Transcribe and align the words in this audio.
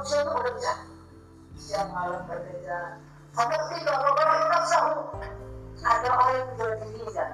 manusia 0.00 0.24
itu 0.24 0.32
bekerja 0.32 0.72
siang 1.60 1.92
malam 1.92 2.24
bekerja 2.24 2.96
seperti 3.36 3.84
kalau 3.84 4.16
orang 4.16 4.48
nafsahu 4.48 5.12
kan 5.12 5.28
ada 5.84 6.08
orang 6.08 6.32
yang 6.40 6.46
menjual 6.48 6.72
dirinya 6.80 7.12
kan? 7.12 7.30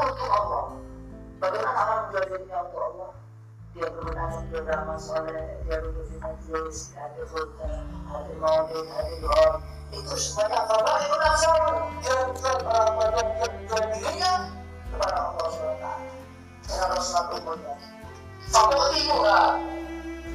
untuk 0.00 0.28
Allah. 0.32 0.64
Bagaimana 1.36 1.76
orang 1.76 2.00
menjual 2.08 2.24
dirinya 2.24 2.56
untuk 2.64 2.80
Allah? 2.88 3.10
Dia 3.76 3.88
berwenang 3.92 4.32
menjual 4.48 4.96
soleh 4.96 5.44
dia 5.68 5.76
duduk 5.84 6.08
di 6.08 6.16
majlis 6.24 6.96
ada 6.96 7.22
khutbah 7.28 7.84
ada 8.16 8.32
maulid 8.40 8.88
ada 8.88 9.14
doa 9.20 9.48
itu 9.92 10.14
semuanya 10.16 10.64
Allah 10.72 10.96
itu 11.04 11.08
kan 11.12 11.20
nafsahu 11.20 11.68
jual 12.00 12.22
jual 12.32 12.58
orang 12.64 12.96
orang 12.96 13.28
jual 13.68 13.84
dirinya 13.92 14.32
kepada 14.88 15.16
Allah 15.20 15.46
SWT 15.52 15.86
cara 16.64 16.96
Rasulullah 16.96 17.28
itu 18.96 19.67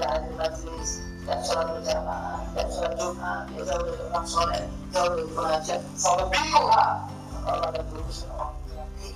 hadir 0.00 0.32
majlis 0.40 0.90
tidak 1.22 1.40
sholat 1.44 1.66
berjamaah 1.76 2.38
tidak 2.52 2.68
sholat 2.72 2.92
jumat 2.96 3.40
dia 3.52 3.62
jauh 3.68 3.82
dari 3.84 4.02
orang 4.08 4.26
soleh 4.26 4.62
jauh 4.94 5.08
dari 5.12 5.24
pengajian 5.36 5.80
sampai 5.98 6.26
bikuha 6.32 6.86
Allah 7.42 7.66
akan 7.68 7.84
berurusan 7.92 8.30
orang 8.32 8.54
nanti 8.72 9.08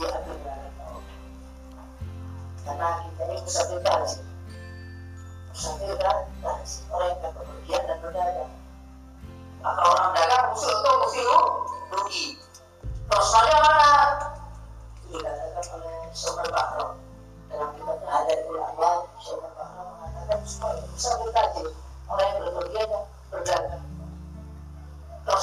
dia 0.00 0.08
akan 0.08 0.36
berada 0.40 0.86
karena 2.62 2.88
kita 3.04 3.22
ini 3.26 3.36
bisa 3.44 3.62
berkaji 3.68 4.18
musafir 5.52 5.94
dan 6.00 6.18
orang 6.88 7.11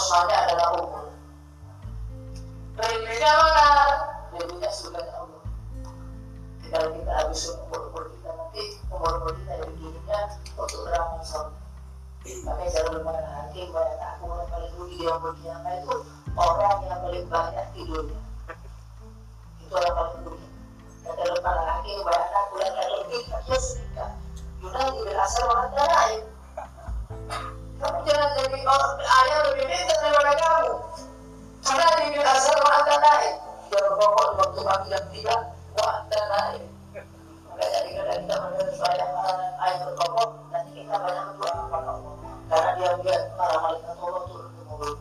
Rasulnya 0.10 0.42
adalah 0.42 0.68
umur. 0.74 1.06
Rindunya 2.82 3.30
mana? 3.30 3.70
Rindunya 4.34 4.70
surga 4.74 5.06
Allah 5.06 5.46
kalau 6.74 6.90
kita 6.98 7.12
habis 7.14 7.46
umur-umur 7.54 8.10
kita. 8.18 8.34
Nanti 8.34 8.64
umur-umur 8.90 9.38
kita 9.38 9.54
dari 9.62 9.74
dirinya 9.78 10.34
untuk 10.58 10.82
beramal 10.82 11.22
soleh 11.22 11.54
makanya 12.42 12.70
jangan 12.74 12.92
lupa 12.98 13.22
hakim 13.22 13.70
banyak 13.70 14.02
aku 14.02 14.24
yang 14.34 14.50
paling 14.50 14.74
rugi 14.82 14.96
di 14.98 15.06
umur 15.06 15.34
kiamat 15.46 15.74
itu 15.78 15.96
orang 16.34 16.78
yang 16.90 17.00
paling 17.06 17.26
banyak 17.30 17.66
tidurnya 17.78 18.20
jadi 28.50 28.66
orang 28.66 28.94
ayah 28.98 29.38
lebih 29.54 29.66
pintar 29.70 29.98
daripada 30.02 30.34
kamu 30.42 30.74
karena 31.62 31.86
di 32.02 32.18
berpokok 33.70 34.28
di 35.14 35.20
waktu 35.22 35.50
dan 36.10 36.26
lain. 36.34 36.64
Maka 37.46 37.66
jadi 37.70 37.90
kalau 37.94 38.14
kita 38.18 38.36
bertokoh, 39.86 40.28
nanti 40.50 40.70
kita 40.82 40.96
banyak 40.98 41.26
berdoa. 41.38 41.94
Karena 42.50 42.70
dia 42.74 42.90
melihat 42.98 43.24
para 43.38 43.56
malaikat 43.62 43.96
Allah 44.02 44.24
turun 44.26 44.50
ke 44.50 44.62
mulut. 44.66 44.98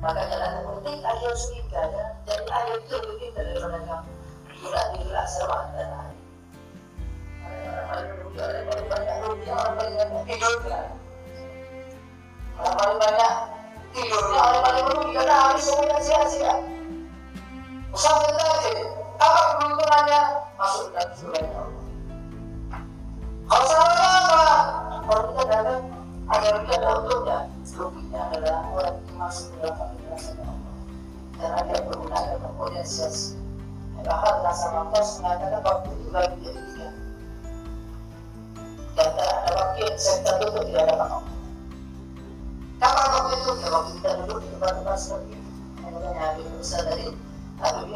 Maka 0.00 0.20
jalan 0.30 0.50
yang 0.54 0.66
penting 0.78 0.98
ya. 1.90 2.06
Jadi 2.24 2.44
ayat 2.48 2.78
itu 2.86 2.96
lebih 3.02 3.28
daripada 3.34 3.78
kamu. 3.82 4.10
Tidak 4.54 4.84
lain. 4.94 5.42
Orang 5.42 5.99
tidurnya. 10.30 10.80
Orang 12.60 12.74
paling 12.78 12.98
banyak 13.02 13.32
tidurnya, 13.90 14.38
orang 14.38 14.62
paling 14.62 14.86
rugi 14.94 15.10
karena 15.18 15.34
habis 15.34 15.64
semuanya 15.66 15.98
sia-sia. 15.98 16.54
Musafir 17.90 18.32
tadi, 18.38 18.74
apa 19.18 19.40
keuntungannya? 19.58 20.22
Masuk 20.54 20.84
dalam 20.94 21.12
surga 21.18 21.40
Allah. 21.42 21.68
Kalau 23.50 23.64
salahnya 23.66 24.06
apa? 24.06 24.42
Kalau 25.02 25.22
kita 25.26 25.44
dalam 25.50 25.80
ada 26.30 26.48
rugi 26.54 26.70
ada 26.78 26.88
untungnya. 27.02 27.38
Ruginya 27.70 28.20
adalah 28.30 28.58
orang 28.76 28.96
itu 29.02 29.12
masuk 29.18 29.46
dalam 29.58 29.74
kebenaran 29.74 30.36
Allah. 30.46 30.74
Karena 31.40 31.60
dia 31.66 31.78
menggunakan 31.82 32.36
kemudian 32.38 32.86
sia-sia. 32.86 33.40
Bahkan 34.00 34.34
rasa 34.46 34.66
mampus 34.72 35.08
mengatakan 35.20 35.60
waktu 35.60 35.88
itu 35.92 36.08
bagi 36.08 36.36
jadi 36.40 36.69
saya 39.96 40.18
tertutup 40.24 40.64
tidak 40.68 40.82
ada 40.88 40.94
apa 41.00 41.18
Kapan 42.80 43.08
waktu 43.12 43.32
itu? 43.36 43.50
Ya 43.60 43.68
waktu 43.68 43.90
kita 44.00 44.10
duduk 44.24 44.38
di 44.40 44.48
tempat-tempat 44.56 44.96
seperti 44.96 45.36
ini. 45.36 45.50
Habib 46.20 46.46
Musa 46.56 46.78
tadi 46.84 47.12
Habib 47.60 47.88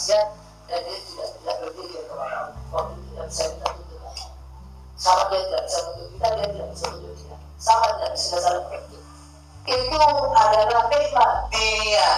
bermaksiat 0.00 0.26
dan 0.70 0.80
dia 0.86 0.98
tidak 1.04 1.28
tidak 1.36 1.56
berpikir 1.60 2.00
kepada 2.08 2.36
Allah 2.40 2.56
waktu 2.72 2.94
tidak 3.04 3.26
bisa 3.28 3.44
kita 3.52 3.68
tutup 3.76 4.02
sama 4.96 5.22
dia 5.28 5.40
tidak 5.44 5.62
bisa 5.68 5.80
tutup 5.84 6.08
kita 6.08 6.26
dia 6.32 6.46
tidak 6.48 6.68
bisa 6.72 6.86
tutup 6.88 7.14
kita. 7.20 7.36
Sama 7.60 7.86
tidak 7.92 8.10
bisa 8.16 8.36
saling 8.40 8.66
berpikir 8.70 9.02
itu 9.70 10.00
adalah 10.32 10.82
nikmat. 10.88 11.30
Dunia 11.52 12.10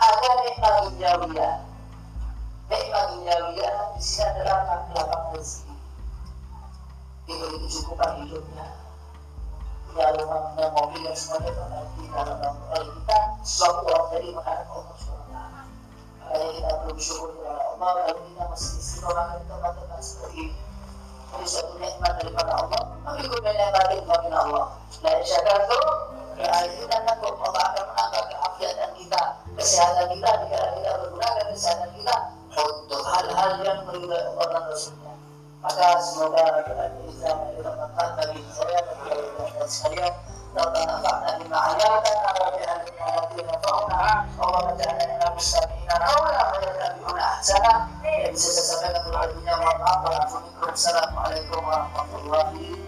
ada 0.00 0.28
nikmat 0.48 0.74
duniawiya. 0.88 1.50
Nikmat 2.72 3.04
duniawiya 3.12 3.70
di 3.92 4.00
sini 4.00 4.24
adalah 4.32 4.88
lapang 4.96 5.24
rezeki 5.36 5.74
diberi 7.28 7.56
kecukupan 7.68 8.10
hidupnya. 8.24 8.66
Punya 9.92 10.06
rumah 10.16 10.40
punya 10.56 10.66
mobil 10.72 11.00
dan 11.04 11.14
semuanya 11.18 11.52
berarti 11.52 12.02
dalam 12.08 12.36
dalam 12.40 12.88
kita 12.96 13.18
suatu 13.44 13.82
orang 13.92 14.08
dari 14.08 14.28
suatu 22.19 22.19
nikmat 22.19 22.19
daripada 22.19 22.51
Allah 22.59 22.81
tapi 23.07 23.21
kemudian 23.23 23.55
yang 23.55 23.71
tadi 23.71 23.95
min 24.03 24.33
Allah 24.35 24.65
la 25.03 25.13
syakartu 25.23 25.79
ya 26.35 26.51
kita 26.67 26.97
takut 27.07 27.33
Allah 27.39 27.63
akan 27.71 27.83
menambah 27.87 28.23
keafiatan 28.27 28.91
kita 28.99 29.21
kesehatan 29.55 30.05
kita 30.11 30.29
jika 30.43 30.59
kita 30.75 30.91
menggunakan 30.99 31.45
kesehatan 31.55 31.89
kita 31.95 32.15
untuk 32.55 33.01
hal-hal 33.07 33.51
yang 33.63 33.79
meridai 33.87 34.23
Allah 34.27 34.47
dan 34.51 34.63
Rasulnya 34.67 35.13
maka 35.63 35.87
semoga 36.03 36.43
dengan 36.67 36.91
Islam 37.07 37.37
yang 37.47 37.55
bermanfaat 37.63 38.11
bagi 38.19 38.41
saya 38.51 38.79
dan 38.83 39.67
sekalian 39.71 40.15
ربنا 40.55 40.87
انفعنا 40.87 41.35
بما 41.43 41.57
علمتنا 41.59 42.31
وبأهل 42.31 42.79
التي 42.87 43.43
نفعنا 43.43 44.23
اللهم 44.39 44.67
اجعلنا 44.71 45.03
من 45.03 45.21
المستمعين 45.27 45.91
قولا 45.91 46.41
ويتبعون 46.47 47.19
احسنه 47.19 47.73
bisa 48.35 48.51
saya 48.51 48.67
sampaikan 48.67 49.01
terlebih 49.07 49.47
dahulu 49.47 49.63
mohon 49.63 49.77
maaf. 49.79 50.31
Assalamualaikum 50.75 51.63
ahí 52.34 52.79